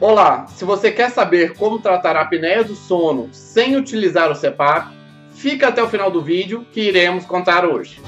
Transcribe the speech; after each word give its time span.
Olá, 0.00 0.46
se 0.46 0.64
você 0.64 0.90
quer 0.90 1.10
saber 1.10 1.52
como 1.58 1.78
tratar 1.78 2.16
a 2.16 2.22
apneia 2.22 2.64
do 2.64 2.74
sono 2.74 3.28
sem 3.32 3.76
utilizar 3.76 4.32
o 4.32 4.34
CPAP, 4.34 4.94
fica 5.34 5.68
até 5.68 5.82
o 5.82 5.90
final 5.90 6.10
do 6.10 6.22
vídeo 6.22 6.66
que 6.72 6.80
iremos 6.80 7.26
contar 7.26 7.66
hoje. 7.66 8.00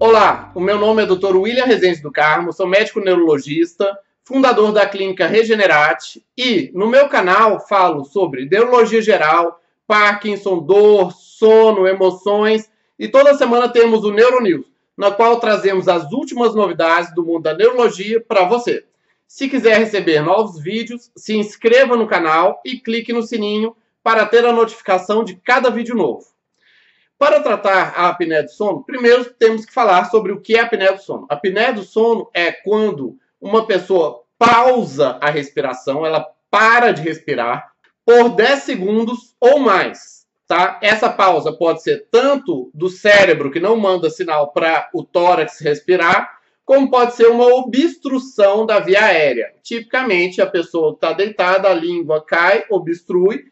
Olá, 0.00 0.50
o 0.54 0.60
meu 0.60 0.78
nome 0.78 1.02
é 1.02 1.06
Dr. 1.06 1.36
William 1.36 1.66
Rezende 1.66 2.00
do 2.00 2.10
Carmo, 2.10 2.50
sou 2.50 2.66
médico 2.66 2.98
neurologista, 2.98 3.94
fundador 4.24 4.72
da 4.72 4.86
clínica 4.86 5.26
Regenerate 5.26 6.24
e 6.34 6.70
no 6.72 6.88
meu 6.88 7.10
canal 7.10 7.60
falo 7.68 8.06
sobre 8.06 8.48
neurologia 8.48 9.02
geral, 9.02 9.60
Parkinson, 9.86 10.60
dor, 10.60 11.12
sono, 11.12 11.86
emoções 11.86 12.70
e 12.98 13.06
toda 13.06 13.34
semana 13.34 13.68
temos 13.68 14.02
o 14.02 14.10
Neuronews 14.10 14.73
na 14.96 15.10
qual 15.10 15.40
trazemos 15.40 15.88
as 15.88 16.10
últimas 16.12 16.54
novidades 16.54 17.14
do 17.14 17.24
mundo 17.24 17.42
da 17.42 17.54
neurologia 17.54 18.20
para 18.20 18.44
você. 18.44 18.84
Se 19.26 19.48
quiser 19.48 19.78
receber 19.78 20.20
novos 20.22 20.60
vídeos, 20.60 21.10
se 21.16 21.36
inscreva 21.36 21.96
no 21.96 22.06
canal 22.06 22.60
e 22.64 22.78
clique 22.78 23.12
no 23.12 23.22
sininho 23.22 23.76
para 24.02 24.26
ter 24.26 24.44
a 24.44 24.52
notificação 24.52 25.24
de 25.24 25.34
cada 25.36 25.70
vídeo 25.70 25.94
novo. 25.94 26.26
Para 27.18 27.40
tratar 27.40 27.94
a 27.96 28.08
apneia 28.08 28.42
do 28.42 28.50
sono, 28.50 28.84
primeiro 28.84 29.24
temos 29.24 29.64
que 29.64 29.72
falar 29.72 30.10
sobre 30.10 30.32
o 30.32 30.40
que 30.40 30.56
é 30.56 30.60
a 30.60 30.64
apneia 30.64 30.92
do 30.92 31.00
sono. 31.00 31.26
A 31.30 31.34
apneia 31.34 31.72
do 31.72 31.82
sono 31.82 32.28
é 32.34 32.52
quando 32.52 33.16
uma 33.40 33.66
pessoa 33.66 34.22
pausa 34.38 35.18
a 35.20 35.30
respiração, 35.30 36.04
ela 36.04 36.26
para 36.50 36.92
de 36.92 37.02
respirar 37.02 37.72
por 38.04 38.28
10 38.30 38.62
segundos 38.62 39.34
ou 39.40 39.58
mais 39.58 40.23
Tá? 40.54 40.78
Essa 40.80 41.10
pausa 41.10 41.52
pode 41.52 41.82
ser 41.82 42.06
tanto 42.12 42.70
do 42.72 42.88
cérebro 42.88 43.50
que 43.50 43.58
não 43.58 43.76
manda 43.76 44.08
sinal 44.08 44.52
para 44.52 44.88
o 44.94 45.02
tórax 45.02 45.58
respirar, 45.58 46.38
como 46.64 46.88
pode 46.88 47.16
ser 47.16 47.26
uma 47.26 47.46
obstrução 47.46 48.64
da 48.64 48.78
via 48.78 49.06
aérea. 49.06 49.52
Tipicamente, 49.64 50.40
a 50.40 50.46
pessoa 50.46 50.92
está 50.92 51.12
deitada, 51.12 51.68
a 51.68 51.74
língua 51.74 52.24
cai, 52.24 52.64
obstrui, 52.70 53.46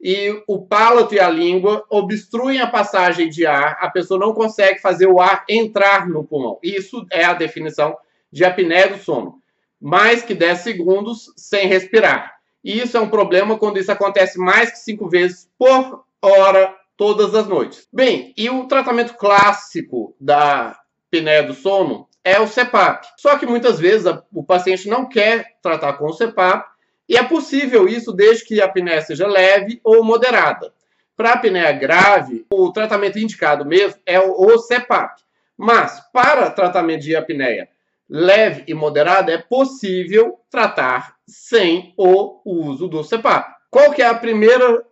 e 0.00 0.40
o 0.46 0.64
palato 0.64 1.12
e 1.12 1.18
a 1.18 1.28
língua 1.28 1.84
obstruem 1.90 2.60
a 2.60 2.68
passagem 2.68 3.28
de 3.28 3.44
ar, 3.44 3.76
a 3.80 3.90
pessoa 3.90 4.20
não 4.20 4.32
consegue 4.32 4.78
fazer 4.78 5.08
o 5.08 5.20
ar 5.20 5.44
entrar 5.48 6.08
no 6.08 6.22
pulmão. 6.22 6.60
Isso 6.62 7.04
é 7.10 7.24
a 7.24 7.34
definição 7.34 7.96
de 8.30 8.44
apneia 8.44 8.90
do 8.90 8.98
sono. 8.98 9.40
Mais 9.80 10.22
que 10.22 10.36
10 10.36 10.60
segundos 10.60 11.32
sem 11.36 11.66
respirar. 11.66 12.32
E 12.62 12.78
isso 12.80 12.96
é 12.96 13.00
um 13.00 13.10
problema 13.10 13.58
quando 13.58 13.80
isso 13.80 13.90
acontece 13.90 14.38
mais 14.38 14.70
que 14.70 14.78
5 14.78 15.08
vezes 15.08 15.50
por 15.58 16.03
hora 16.24 16.74
todas 16.96 17.34
as 17.34 17.46
noites. 17.46 17.86
Bem, 17.92 18.32
e 18.36 18.48
o 18.48 18.66
tratamento 18.66 19.14
clássico 19.14 20.14
da 20.20 20.78
apneia 21.08 21.42
do 21.42 21.54
sono 21.54 22.08
é 22.22 22.40
o 22.40 22.48
CPAP. 22.48 23.06
Só 23.18 23.36
que 23.38 23.46
muitas 23.46 23.78
vezes 23.78 24.06
a, 24.06 24.22
o 24.32 24.42
paciente 24.42 24.88
não 24.88 25.08
quer 25.08 25.56
tratar 25.62 25.94
com 25.94 26.06
o 26.06 26.16
CPAP 26.16 26.66
e 27.08 27.16
é 27.16 27.22
possível 27.22 27.86
isso 27.86 28.12
desde 28.12 28.44
que 28.44 28.60
a 28.60 28.64
apneia 28.64 29.02
seja 29.02 29.26
leve 29.26 29.80
ou 29.84 30.02
moderada. 30.02 30.72
Para 31.16 31.30
a 31.30 31.34
apneia 31.34 31.70
grave, 31.72 32.44
o 32.50 32.72
tratamento 32.72 33.18
indicado 33.18 33.64
mesmo 33.64 34.00
é 34.06 34.18
o, 34.18 34.32
o 34.32 34.58
CPAP. 34.58 35.20
Mas 35.56 36.00
para 36.12 36.50
tratamento 36.50 37.02
de 37.02 37.14
apneia 37.14 37.68
leve 38.08 38.64
e 38.66 38.74
moderada 38.74 39.32
é 39.32 39.38
possível 39.38 40.38
tratar 40.50 41.14
sem 41.26 41.94
o 41.96 42.40
uso 42.44 42.88
do 42.88 43.02
CPAP. 43.04 43.54
Qual 43.70 43.92
que 43.92 44.02
é 44.02 44.06
a 44.06 44.14
primeira 44.14 44.84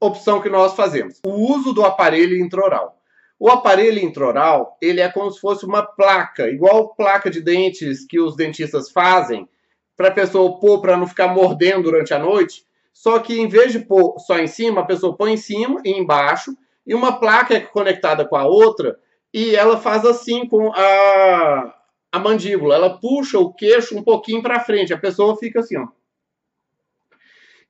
opção 0.00 0.40
que 0.40 0.48
nós 0.48 0.74
fazemos. 0.74 1.20
O 1.24 1.52
uso 1.52 1.72
do 1.72 1.84
aparelho 1.84 2.36
intraoral. 2.38 2.96
O 3.38 3.48
aparelho 3.48 3.98
intraoral, 3.98 4.76
ele 4.82 5.00
é 5.00 5.08
como 5.08 5.30
se 5.30 5.40
fosse 5.40 5.64
uma 5.64 5.82
placa, 5.82 6.48
igual 6.48 6.94
placa 6.94 7.30
de 7.30 7.40
dentes 7.40 8.04
que 8.06 8.20
os 8.20 8.36
dentistas 8.36 8.90
fazem 8.90 9.48
para 9.96 10.08
a 10.08 10.12
pessoa 10.12 10.58
pôr 10.58 10.80
para 10.80 10.96
não 10.96 11.06
ficar 11.06 11.28
mordendo 11.28 11.84
durante 11.84 12.12
a 12.12 12.18
noite. 12.18 12.64
Só 12.92 13.18
que 13.18 13.40
em 13.40 13.48
vez 13.48 13.72
de 13.72 13.78
pôr 13.78 14.18
só 14.18 14.38
em 14.38 14.46
cima, 14.46 14.82
a 14.82 14.86
pessoa 14.86 15.16
põe 15.16 15.32
em 15.32 15.36
cima 15.38 15.80
e 15.84 15.90
embaixo, 15.90 16.54
e 16.86 16.94
uma 16.94 17.18
placa 17.18 17.54
é 17.54 17.60
conectada 17.60 18.26
com 18.26 18.36
a 18.36 18.44
outra, 18.44 18.98
e 19.32 19.54
ela 19.54 19.78
faz 19.78 20.04
assim 20.04 20.46
com 20.46 20.72
a, 20.74 21.74
a 22.12 22.18
mandíbula. 22.18 22.74
Ela 22.74 22.98
puxa 22.98 23.38
o 23.38 23.54
queixo 23.54 23.96
um 23.96 24.02
pouquinho 24.02 24.42
para 24.42 24.60
frente, 24.60 24.92
a 24.92 24.98
pessoa 24.98 25.36
fica 25.38 25.60
assim, 25.60 25.78
ó. 25.78 25.88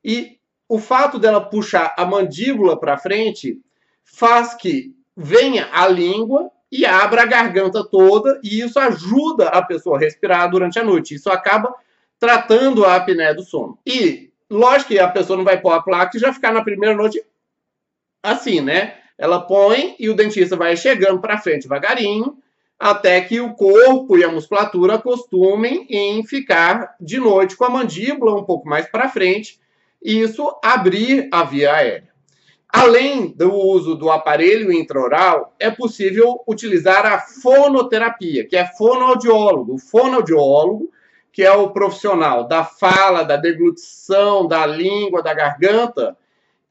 E 0.02 0.39
o 0.70 0.78
fato 0.78 1.18
dela 1.18 1.40
puxar 1.40 1.92
a 1.98 2.06
mandíbula 2.06 2.78
para 2.78 2.96
frente 2.96 3.60
faz 4.04 4.54
que 4.54 4.94
venha 5.16 5.68
a 5.72 5.88
língua 5.88 6.48
e 6.70 6.86
abra 6.86 7.22
a 7.22 7.26
garganta 7.26 7.82
toda, 7.82 8.40
e 8.40 8.60
isso 8.60 8.78
ajuda 8.78 9.48
a 9.48 9.60
pessoa 9.60 9.96
a 9.96 10.00
respirar 10.00 10.48
durante 10.48 10.78
a 10.78 10.84
noite. 10.84 11.16
Isso 11.16 11.28
acaba 11.28 11.74
tratando 12.20 12.84
a 12.84 12.94
apneia 12.94 13.34
do 13.34 13.42
sono. 13.42 13.80
E, 13.84 14.30
lógico 14.48 14.92
que 14.92 15.00
a 15.00 15.08
pessoa 15.08 15.36
não 15.36 15.44
vai 15.44 15.60
pôr 15.60 15.72
a 15.72 15.82
placa 15.82 16.16
e 16.16 16.20
já 16.20 16.32
ficar 16.32 16.52
na 16.52 16.62
primeira 16.62 16.94
noite 16.94 17.20
assim, 18.22 18.60
né? 18.60 18.94
Ela 19.18 19.40
põe 19.40 19.96
e 19.98 20.08
o 20.08 20.14
dentista 20.14 20.54
vai 20.54 20.76
chegando 20.76 21.20
para 21.20 21.38
frente 21.38 21.62
devagarinho, 21.62 22.38
até 22.78 23.20
que 23.22 23.40
o 23.40 23.54
corpo 23.54 24.16
e 24.16 24.22
a 24.22 24.30
musculatura 24.30 24.94
acostumem 24.94 25.84
em 25.90 26.24
ficar 26.24 26.94
de 27.00 27.18
noite 27.18 27.56
com 27.56 27.64
a 27.64 27.70
mandíbula 27.70 28.38
um 28.38 28.44
pouco 28.44 28.68
mais 28.68 28.88
para 28.88 29.08
frente 29.08 29.58
e 30.02 30.20
isso 30.20 30.58
abrir 30.62 31.28
a 31.32 31.44
via 31.44 31.74
aérea. 31.74 32.10
Além 32.72 33.34
do 33.34 33.52
uso 33.52 33.96
do 33.96 34.10
aparelho 34.10 34.72
intraoral, 34.72 35.54
é 35.58 35.70
possível 35.70 36.40
utilizar 36.46 37.04
a 37.04 37.18
fonoterapia, 37.18 38.46
que 38.46 38.56
é 38.56 38.64
fonoaudiólogo. 38.64 39.74
O 39.74 39.78
fonoaudiólogo, 39.78 40.88
que 41.32 41.42
é 41.42 41.50
o 41.52 41.70
profissional 41.70 42.46
da 42.46 42.64
fala, 42.64 43.24
da 43.24 43.36
deglutição, 43.36 44.46
da 44.46 44.64
língua, 44.66 45.20
da 45.20 45.34
garganta, 45.34 46.16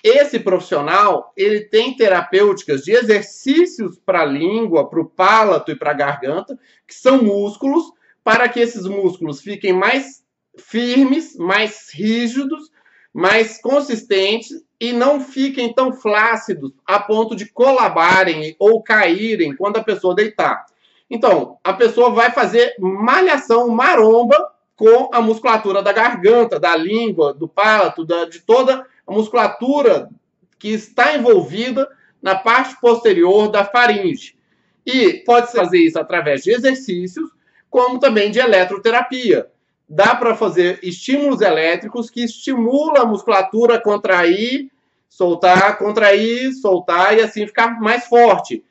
esse 0.02 0.40
profissional 0.40 1.34
ele 1.36 1.62
tem 1.62 1.94
terapêuticas 1.94 2.84
de 2.84 2.94
exercícios 2.94 4.00
para 4.00 4.22
a 4.22 4.26
língua, 4.26 4.90
para 4.90 5.02
o 5.02 5.06
palato 5.06 5.72
e 5.72 5.76
para 5.76 5.92
a 5.92 5.96
garganta, 5.96 6.58
que 6.88 6.96
são 6.96 7.22
músculos, 7.22 7.92
para 8.24 8.48
que 8.48 8.62
esses 8.62 8.86
músculos 8.86 9.42
fiquem 9.42 9.74
mais 9.74 10.24
firmes, 10.58 11.36
mais 11.36 11.90
rígidos 11.94 12.72
mais 13.20 13.60
consistentes 13.62 14.64
e 14.80 14.94
não 14.94 15.20
fiquem 15.20 15.74
tão 15.74 15.92
flácidos 15.92 16.72
a 16.86 16.98
ponto 16.98 17.36
de 17.36 17.46
colabarem 17.46 18.56
ou 18.58 18.82
caírem 18.82 19.54
quando 19.54 19.76
a 19.76 19.84
pessoa 19.84 20.16
deitar. 20.16 20.66
Então, 21.10 21.58
a 21.62 21.74
pessoa 21.74 22.12
vai 22.12 22.32
fazer 22.32 22.74
malhação 22.80 23.68
maromba 23.68 24.54
com 24.74 25.10
a 25.12 25.20
musculatura 25.20 25.84
da 25.84 25.92
garganta, 25.92 26.58
da 26.58 26.78
língua, 26.78 27.34
do 27.34 27.46
palato, 27.46 28.06
da, 28.06 28.24
de 28.24 28.40
toda 28.40 28.86
a 29.06 29.12
musculatura 29.12 30.10
que 30.58 30.70
está 30.70 31.14
envolvida 31.14 31.90
na 32.22 32.36
parte 32.36 32.80
posterior 32.80 33.50
da 33.50 33.66
faringe. 33.66 34.38
E 34.86 35.26
pode 35.26 35.52
fazer 35.52 35.80
isso 35.80 36.00
através 36.00 36.42
de 36.42 36.52
exercícios, 36.52 37.30
como 37.70 38.00
também 38.00 38.32
de 38.32 38.40
eletroterapia 38.40 39.46
dá 39.90 40.14
para 40.16 40.36
fazer 40.36 40.80
estímulos 40.84 41.42
elétricos 41.42 42.10
que 42.12 42.24
estimulam 42.24 43.02
a 43.02 43.06
musculatura 43.06 43.76
a 43.76 43.82
contrair, 43.82 44.70
soltar, 45.10 45.80
contrair, 45.80 46.54
soltar 46.54 47.18
e 47.18 47.22
assim 47.22 47.48
ficar 47.48 47.82
mais 47.82 48.06
forte. 48.06 48.64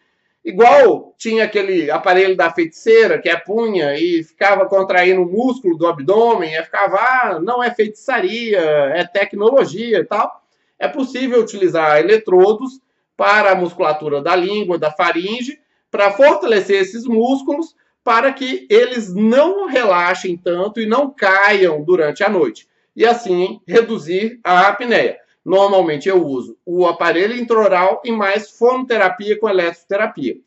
Igual 0.45 1.13
tinha 1.19 1.45
aquele 1.45 1.91
aparelho 1.91 2.37
da 2.37 2.51
feiticeira 2.51 3.21
que 3.21 3.29
é 3.29 3.37
punha 3.37 3.97
e 3.97 4.23
ficava 4.23 4.65
contraindo 4.67 5.23
o 5.23 5.31
músculo 5.31 5.77
do 5.77 5.89
abdômen, 5.89 6.55
e 6.55 6.63
ficava, 6.63 6.97
ah, 6.97 7.41
não 7.43 7.63
é 7.63 7.71
feitiçaria, 7.75 8.61
é 8.61 9.05
tecnologia 9.05 9.99
e 9.99 10.05
tal. 10.05 10.43
É 10.79 10.87
possível 10.87 11.41
utilizar 11.41 11.99
eletrodos 11.99 12.81
para 13.17 13.51
a 13.51 13.55
musculatura 13.57 14.23
da 14.23 14.37
língua, 14.37 14.79
da 14.79 14.93
faringe, 14.93 15.59
para 15.91 16.13
fortalecer 16.13 16.81
esses 16.81 17.05
músculos 17.05 17.75
para 18.09 18.33
que 18.33 18.67
eles 18.71 19.13
não 19.15 19.67
relaxem 19.67 20.35
tanto 20.35 20.81
e 20.81 20.87
não 20.87 21.11
caiam 21.11 21.85
durante 21.85 22.25
a 22.25 22.29
noite. 22.31 22.67
E 22.97 23.05
assim 23.05 23.61
reduzir 23.69 24.41
a 24.43 24.67
apneia. 24.67 25.19
Normalmente 25.45 26.09
eu 26.09 26.25
uso 26.25 26.57
o 26.65 26.87
aparelho 26.87 27.37
intraoral 27.37 28.01
e 28.03 28.11
mais 28.11 28.51
fonoterapia 28.51 29.39
com 29.39 29.47
eletroterapia. 29.47 30.39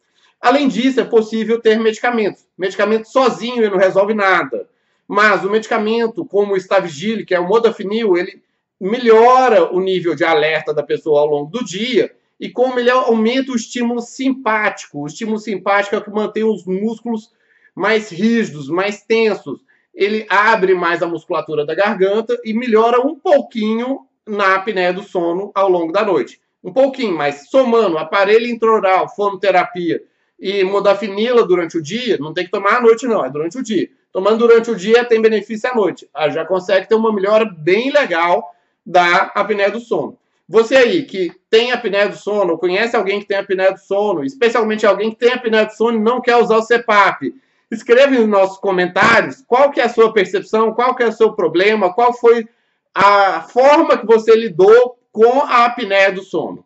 Além 0.41 0.67
disso, 0.67 1.01
é 1.01 1.03
possível 1.03 1.61
ter 1.61 1.79
medicamentos. 1.79 2.47
Medicamento 2.57 3.07
sozinho 3.07 3.57
ele 3.57 3.69
não 3.69 3.77
resolve 3.77 4.15
nada. 4.15 4.67
Mas 5.07 5.45
o 5.45 5.49
medicamento, 5.51 6.25
como 6.25 6.53
o 6.53 6.57
Stavigil, 6.57 7.23
que 7.27 7.35
é 7.35 7.39
o 7.39 7.47
modafinil, 7.47 8.17
ele 8.17 8.41
melhora 8.79 9.71
o 9.71 9.79
nível 9.79 10.15
de 10.15 10.23
alerta 10.23 10.73
da 10.73 10.81
pessoa 10.81 11.21
ao 11.21 11.27
longo 11.27 11.51
do 11.51 11.63
dia 11.63 12.11
e 12.39 12.49
como 12.49 12.79
ele 12.79 12.89
aumenta 12.89 13.51
o 13.51 13.55
estímulo 13.55 14.01
simpático. 14.01 15.03
O 15.03 15.05
estímulo 15.05 15.37
simpático 15.37 15.95
é 15.95 15.99
o 15.99 16.03
que 16.03 16.09
mantém 16.09 16.43
os 16.43 16.65
músculos 16.65 17.29
mais 17.75 18.09
rígidos, 18.09 18.69
mais 18.69 19.01
tensos. 19.01 19.59
Ele 19.93 20.25
abre 20.29 20.73
mais 20.73 21.01
a 21.01 21.07
musculatura 21.07 21.65
da 21.65 21.75
garganta 21.75 22.39
e 22.43 22.53
melhora 22.53 23.01
um 23.01 23.17
pouquinho 23.17 24.07
na 24.27 24.55
apneia 24.55 24.93
do 24.93 25.03
sono 25.03 25.51
ao 25.53 25.69
longo 25.69 25.91
da 25.91 26.05
noite. 26.05 26.39
Um 26.63 26.71
pouquinho, 26.71 27.15
mas 27.15 27.49
somando 27.49 27.97
aparelho 27.97 28.45
intraoral, 28.45 29.09
fonoterapia 29.09 30.01
e 30.39 30.63
modafinila 30.63 31.45
durante 31.45 31.77
o 31.77 31.81
dia, 31.81 32.17
não 32.19 32.33
tem 32.33 32.45
que 32.45 32.51
tomar 32.51 32.77
à 32.77 32.81
noite 32.81 33.05
não, 33.07 33.25
é 33.25 33.29
durante 33.29 33.57
o 33.57 33.63
dia. 33.63 33.89
Tomando 34.11 34.39
durante 34.39 34.69
o 34.69 34.75
dia 34.75 35.05
tem 35.05 35.21
benefício 35.21 35.69
à 35.69 35.75
noite. 35.75 36.09
Ah, 36.13 36.29
já 36.29 36.45
consegue 36.45 36.87
ter 36.87 36.95
uma 36.95 37.13
melhora 37.13 37.45
bem 37.45 37.91
legal 37.91 38.53
da 38.85 39.31
apneia 39.35 39.71
do 39.71 39.79
sono. 39.79 40.17
Você 40.47 40.75
aí 40.75 41.03
que 41.03 41.31
tem 41.49 41.71
apneia 41.71 42.09
do 42.09 42.15
sono, 42.17 42.57
conhece 42.57 42.95
alguém 42.95 43.21
que 43.21 43.25
tem 43.25 43.37
apneia 43.37 43.71
do 43.71 43.79
sono, 43.79 44.23
especialmente 44.23 44.85
alguém 44.85 45.11
que 45.11 45.15
tem 45.15 45.31
apneia 45.31 45.65
do 45.65 45.71
sono 45.71 45.97
e 45.97 46.01
não 46.01 46.19
quer 46.19 46.35
usar 46.35 46.57
o 46.57 46.65
CPAP, 46.65 47.33
escreve 47.71 48.17
nos 48.17 48.27
nossos 48.27 48.57
comentários 48.57 49.43
qual 49.47 49.71
que 49.71 49.79
é 49.79 49.85
a 49.85 49.89
sua 49.89 50.13
percepção, 50.13 50.73
qual 50.73 50.93
que 50.93 51.03
é 51.03 51.07
o 51.07 51.13
seu 51.13 51.33
problema, 51.33 51.93
qual 51.93 52.13
foi 52.13 52.47
a 52.93 53.41
forma 53.41 53.97
que 53.97 54.05
você 54.05 54.35
lidou 54.35 54.97
com 55.11 55.41
a 55.41 55.65
apneia 55.65 56.11
do 56.11 56.21
sono. 56.21 56.65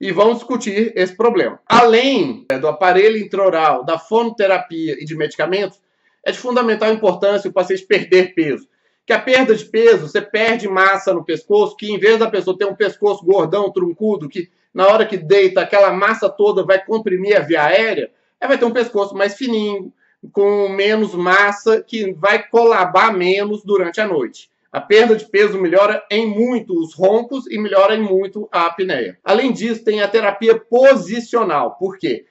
E 0.00 0.10
vamos 0.10 0.38
discutir 0.38 0.92
esse 0.96 1.16
problema. 1.16 1.60
Além 1.66 2.44
né, 2.50 2.58
do 2.58 2.68
aparelho 2.68 3.16
intraoral, 3.16 3.84
da 3.84 3.98
fonoterapia 3.98 4.96
e 5.00 5.04
de 5.04 5.14
medicamentos, 5.16 5.80
é 6.24 6.32
de 6.32 6.38
fundamental 6.38 6.92
importância 6.92 7.48
o 7.48 7.52
paciente 7.52 7.86
perder 7.86 8.34
peso. 8.34 8.68
Que 9.06 9.12
a 9.12 9.18
perda 9.18 9.54
de 9.54 9.64
peso, 9.64 10.08
você 10.08 10.20
perde 10.20 10.68
massa 10.68 11.12
no 11.14 11.24
pescoço, 11.24 11.76
que 11.76 11.90
em 11.90 11.98
vez 11.98 12.18
da 12.18 12.30
pessoa 12.30 12.58
ter 12.58 12.64
um 12.64 12.74
pescoço 12.74 13.24
gordão, 13.24 13.72
truncudo, 13.72 14.28
que 14.28 14.50
na 14.72 14.86
hora 14.86 15.06
que 15.06 15.16
deita 15.16 15.60
aquela 15.60 15.92
massa 15.92 16.28
toda 16.28 16.64
vai 16.64 16.84
comprimir 16.84 17.36
a 17.36 17.40
via 17.40 17.64
aérea, 17.64 18.10
ela 18.40 18.48
vai 18.48 18.58
ter 18.58 18.64
um 18.64 18.72
pescoço 18.72 19.14
mais 19.14 19.34
fininho, 19.34 19.92
com 20.30 20.68
menos 20.68 21.14
massa, 21.14 21.82
que 21.82 22.12
vai 22.12 22.46
colabar 22.48 23.12
menos 23.12 23.64
durante 23.64 24.00
a 24.00 24.06
noite. 24.06 24.50
A 24.70 24.80
perda 24.80 25.16
de 25.16 25.26
peso 25.26 25.60
melhora 25.60 26.02
em 26.10 26.26
muito 26.26 26.72
os 26.78 26.94
roncos 26.94 27.46
e 27.50 27.58
melhora 27.58 27.94
em 27.94 28.00
muito 28.00 28.48
a 28.50 28.66
apneia. 28.66 29.18
Além 29.22 29.52
disso, 29.52 29.84
tem 29.84 30.00
a 30.00 30.08
terapia 30.08 30.58
posicional. 30.58 31.72
Por 31.72 31.98
quê? 31.98 32.24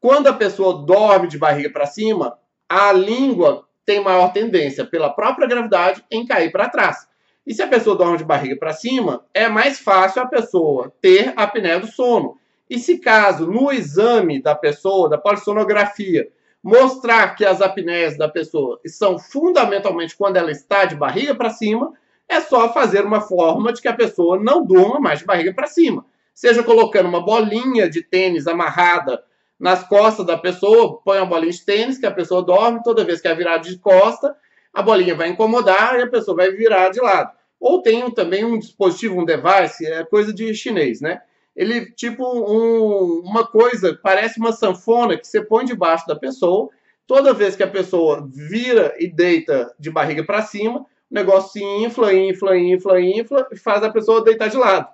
Quando 0.00 0.28
a 0.28 0.32
pessoa 0.32 0.84
dorme 0.84 1.26
de 1.26 1.38
barriga 1.38 1.70
para 1.70 1.86
cima, 1.86 2.38
a 2.68 2.92
língua 2.92 3.66
tem 3.84 4.00
maior 4.00 4.32
tendência, 4.32 4.84
pela 4.84 5.10
própria 5.10 5.48
gravidade, 5.48 6.04
em 6.10 6.24
cair 6.24 6.52
para 6.52 6.68
trás. 6.68 7.08
E 7.46 7.54
se 7.54 7.62
a 7.62 7.66
pessoa 7.66 7.96
dorme 7.96 8.18
de 8.18 8.24
barriga 8.24 8.54
para 8.56 8.74
cima, 8.74 9.24
é 9.32 9.48
mais 9.48 9.78
fácil 9.80 10.22
a 10.22 10.26
pessoa 10.26 10.92
ter 11.00 11.32
apneia 11.34 11.80
do 11.80 11.86
sono. 11.86 12.38
E 12.68 12.78
se 12.78 12.98
caso 12.98 13.46
no 13.46 13.72
exame 13.72 14.40
da 14.40 14.54
pessoa, 14.54 15.08
da 15.08 15.16
polissonografia, 15.16 16.28
mostrar 16.62 17.34
que 17.34 17.44
as 17.44 17.60
apneias 17.60 18.16
da 18.16 18.28
pessoa 18.28 18.80
são 18.86 19.18
fundamentalmente 19.18 20.16
quando 20.16 20.36
ela 20.36 20.50
está 20.50 20.84
de 20.84 20.96
barriga 20.96 21.34
para 21.34 21.50
cima, 21.50 21.92
é 22.28 22.40
só 22.40 22.72
fazer 22.72 23.04
uma 23.04 23.20
forma 23.20 23.72
de 23.72 23.80
que 23.80 23.88
a 23.88 23.94
pessoa 23.94 24.38
não 24.38 24.64
durma 24.64 25.00
mais 25.00 25.20
de 25.20 25.24
barriga 25.24 25.52
para 25.52 25.66
cima. 25.66 26.04
Seja 26.34 26.62
colocando 26.62 27.08
uma 27.08 27.24
bolinha 27.24 27.88
de 27.88 28.02
tênis 28.02 28.46
amarrada 28.46 29.22
nas 29.58 29.82
costas 29.82 30.26
da 30.26 30.36
pessoa, 30.36 31.00
põe 31.02 31.18
uma 31.18 31.26
bolinha 31.26 31.52
de 31.52 31.64
tênis 31.64 31.98
que 31.98 32.06
a 32.06 32.10
pessoa 32.10 32.42
dorme, 32.42 32.82
toda 32.84 33.04
vez 33.04 33.20
que 33.20 33.28
é 33.28 33.34
virada 33.34 33.68
de 33.68 33.78
costa, 33.78 34.36
a 34.72 34.82
bolinha 34.82 35.14
vai 35.14 35.28
incomodar 35.28 35.98
e 35.98 36.02
a 36.02 36.06
pessoa 36.06 36.36
vai 36.36 36.50
virar 36.52 36.90
de 36.90 37.00
lado. 37.00 37.32
Ou 37.58 37.82
tem 37.82 38.08
também 38.12 38.44
um 38.44 38.58
dispositivo, 38.58 39.20
um 39.20 39.24
device, 39.24 39.84
é 39.86 40.04
coisa 40.04 40.32
de 40.32 40.54
chinês, 40.54 41.00
né? 41.00 41.22
Ele, 41.58 41.90
tipo, 41.90 42.24
um, 42.24 43.18
uma 43.28 43.44
coisa, 43.44 43.98
parece 44.00 44.38
uma 44.38 44.52
sanfona 44.52 45.18
que 45.18 45.26
você 45.26 45.42
põe 45.42 45.64
debaixo 45.64 46.06
da 46.06 46.14
pessoa, 46.14 46.70
toda 47.04 47.34
vez 47.34 47.56
que 47.56 47.64
a 47.64 47.68
pessoa 47.68 48.24
vira 48.32 48.94
e 48.96 49.08
deita 49.08 49.74
de 49.76 49.90
barriga 49.90 50.22
para 50.22 50.42
cima, 50.42 50.82
o 50.82 50.86
negócio 51.10 51.50
se 51.50 51.60
infla, 51.60 52.14
infla, 52.14 52.56
infla, 52.56 53.00
infla, 53.00 53.48
e 53.50 53.56
faz 53.56 53.82
a 53.82 53.90
pessoa 53.90 54.22
deitar 54.22 54.48
de 54.48 54.56
lado. 54.56 54.86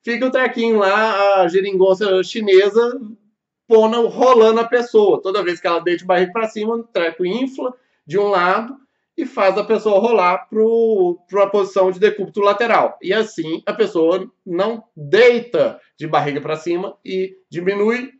Fica 0.00 0.24
o 0.24 0.30
trequinho 0.30 0.78
lá, 0.78 1.42
a 1.42 1.48
geringonça 1.48 2.22
chinesa 2.22 3.00
pondo, 3.66 4.06
rolando 4.06 4.60
a 4.60 4.64
pessoa. 4.64 5.20
Toda 5.20 5.42
vez 5.42 5.58
que 5.58 5.66
ela 5.66 5.80
deita 5.80 6.02
de 6.02 6.04
barriga 6.04 6.32
para 6.32 6.46
cima, 6.46 6.76
o 6.76 6.84
treco 6.84 7.26
infla 7.26 7.74
de 8.06 8.16
um 8.16 8.28
lado 8.28 8.76
e 9.16 9.26
faz 9.26 9.58
a 9.58 9.64
pessoa 9.64 10.00
rolar 10.00 10.48
para 11.28 11.44
a 11.44 11.50
posição 11.50 11.90
de 11.90 12.00
decúbito 12.00 12.40
lateral. 12.40 12.98
E 13.02 13.12
assim 13.12 13.62
a 13.66 13.72
pessoa 13.72 14.30
não 14.44 14.84
deita 14.96 15.78
de 15.98 16.06
barriga 16.06 16.40
para 16.40 16.56
cima 16.56 16.96
e 17.04 17.36
diminui 17.50 18.10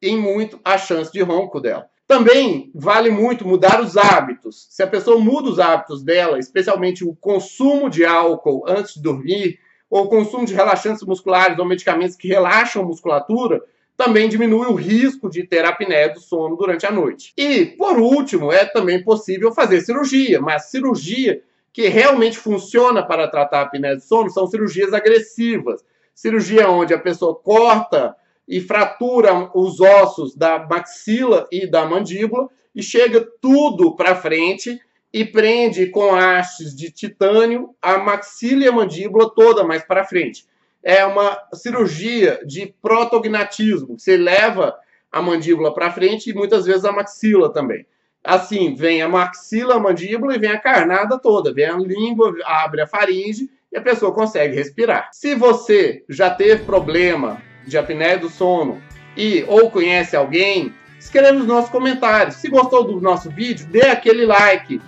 em 0.00 0.18
muito 0.18 0.60
a 0.64 0.76
chance 0.76 1.12
de 1.12 1.22
ronco 1.22 1.60
dela. 1.60 1.88
Também 2.06 2.70
vale 2.74 3.08
muito 3.08 3.46
mudar 3.46 3.80
os 3.80 3.96
hábitos. 3.96 4.66
Se 4.68 4.82
a 4.82 4.86
pessoa 4.86 5.18
muda 5.18 5.48
os 5.48 5.58
hábitos 5.58 6.02
dela, 6.02 6.38
especialmente 6.38 7.04
o 7.04 7.16
consumo 7.16 7.88
de 7.88 8.04
álcool 8.04 8.64
antes 8.68 8.94
de 8.94 9.02
dormir, 9.02 9.58
ou 9.88 10.04
o 10.04 10.08
consumo 10.08 10.44
de 10.44 10.54
relaxantes 10.54 11.02
musculares 11.04 11.58
ou 11.58 11.64
medicamentos 11.64 12.16
que 12.16 12.28
relaxam 12.28 12.82
a 12.82 12.84
musculatura, 12.84 13.62
também 14.04 14.28
diminui 14.28 14.66
o 14.66 14.74
risco 14.74 15.30
de 15.30 15.44
ter 15.44 15.64
apneia 15.64 16.08
do 16.08 16.18
sono 16.18 16.56
durante 16.56 16.84
a 16.84 16.90
noite. 16.90 17.32
E, 17.36 17.64
por 17.64 18.00
último, 18.00 18.50
é 18.50 18.64
também 18.64 19.00
possível 19.00 19.52
fazer 19.52 19.80
cirurgia, 19.80 20.40
mas 20.40 20.70
cirurgia 20.70 21.40
que 21.72 21.86
realmente 21.86 22.36
funciona 22.36 23.00
para 23.00 23.28
tratar 23.28 23.60
a 23.60 23.62
apneia 23.62 23.94
do 23.94 24.02
sono 24.02 24.28
são 24.28 24.44
cirurgias 24.48 24.92
agressivas. 24.92 25.84
Cirurgia 26.12 26.68
onde 26.68 26.92
a 26.92 26.98
pessoa 26.98 27.36
corta 27.36 28.16
e 28.48 28.60
fratura 28.60 29.50
os 29.54 29.80
ossos 29.80 30.34
da 30.34 30.58
maxila 30.58 31.46
e 31.52 31.64
da 31.64 31.86
mandíbula 31.86 32.48
e 32.74 32.82
chega 32.82 33.24
tudo 33.40 33.94
para 33.94 34.16
frente 34.16 34.80
e 35.12 35.24
prende 35.24 35.86
com 35.86 36.12
hastes 36.12 36.74
de 36.74 36.90
titânio 36.90 37.70
a 37.80 37.98
maxila 37.98 38.64
e 38.64 38.68
a 38.68 38.72
mandíbula 38.72 39.32
toda 39.32 39.62
mais 39.62 39.84
para 39.84 40.04
frente 40.04 40.44
é 40.82 41.04
uma 41.04 41.38
cirurgia 41.54 42.40
de 42.44 42.74
protognatismo. 42.82 43.98
Você 43.98 44.16
leva 44.16 44.74
a 45.10 45.20
mandíbula 45.22 45.72
para 45.74 45.92
frente 45.92 46.30
e 46.30 46.34
muitas 46.34 46.64
vezes 46.64 46.84
a 46.84 46.92
maxila 46.92 47.52
também. 47.52 47.86
Assim, 48.24 48.74
vem 48.74 49.02
a 49.02 49.08
maxila, 49.08 49.76
a 49.76 49.80
mandíbula 49.80 50.34
e 50.34 50.38
vem 50.38 50.50
a 50.50 50.58
carnada 50.58 51.18
toda. 51.18 51.52
Vem 51.52 51.66
a 51.66 51.76
língua, 51.76 52.34
abre 52.44 52.80
a 52.80 52.86
faringe 52.86 53.50
e 53.72 53.76
a 53.76 53.80
pessoa 53.80 54.12
consegue 54.12 54.54
respirar. 54.54 55.10
Se 55.12 55.34
você 55.34 56.04
já 56.08 56.30
teve 56.30 56.64
problema 56.64 57.42
de 57.66 57.76
apneia 57.76 58.18
do 58.18 58.28
sono 58.28 58.80
e 59.16 59.44
ou 59.48 59.70
conhece 59.70 60.16
alguém, 60.16 60.72
escreva 60.98 61.32
nos 61.32 61.46
nossos 61.46 61.70
comentários. 61.70 62.36
Se 62.36 62.48
gostou 62.48 62.84
do 62.84 63.00
nosso 63.00 63.28
vídeo, 63.30 63.66
dê 63.66 63.86
aquele 63.86 64.24
like 64.24 64.80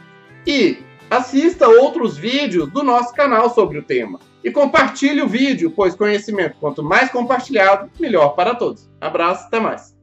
e 0.47 0.79
assista 1.11 1.69
outros 1.69 2.17
vídeos 2.17 2.71
do 2.71 2.83
nosso 2.83 3.13
canal 3.15 3.51
sobre 3.51 3.79
o 3.79 3.83
tema. 3.83 4.21
E 4.45 4.51
compartilhe 4.51 5.23
o 5.23 5.27
vídeo, 5.27 5.71
pois 5.71 5.95
conhecimento, 5.95 6.57
quanto 6.61 6.83
mais 6.83 7.11
compartilhado, 7.11 7.91
melhor 7.99 8.35
para 8.35 8.55
todos. 8.55 8.91
Abraço, 9.01 9.47
até 9.47 9.59
mais. 9.59 9.94